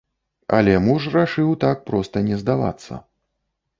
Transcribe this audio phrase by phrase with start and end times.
[0.59, 2.93] Але муж рашыў так проста не здавацца.